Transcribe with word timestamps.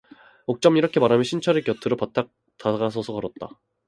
옥점이는 0.47 0.79
이렇게 0.79 0.99
말하며 0.99 1.21
신철의 1.21 1.63
곁으로 1.63 1.95
바싹 1.95 2.31
다가서서 2.57 3.13
걸었다. 3.13 3.49